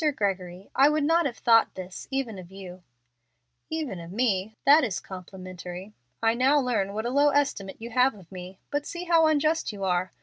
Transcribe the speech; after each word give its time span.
"Mr. 0.01 0.15
Gregory, 0.15 0.67
I 0.73 0.89
would 0.89 1.03
not 1.03 1.27
have 1.27 1.37
thought 1.37 1.75
this 1.75 2.07
even 2.09 2.39
of 2.39 2.49
you." 2.51 2.81
"Even 3.69 3.99
of 3.99 4.11
me! 4.11 4.55
That 4.65 4.83
is 4.83 4.99
complimentary. 4.99 5.93
I 6.23 6.33
now 6.33 6.59
learn 6.59 6.95
what 6.95 7.05
a 7.05 7.11
low 7.11 7.29
estimate 7.29 7.79
you 7.79 7.91
have 7.91 8.15
of 8.15 8.31
me. 8.31 8.57
But 8.71 8.87
see 8.87 9.03
how 9.03 9.27
unjust 9.27 9.71
you 9.71 9.83
are. 9.83 10.11